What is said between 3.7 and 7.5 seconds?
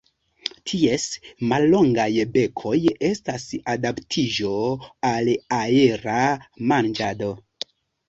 adaptiĝo al aera manĝado.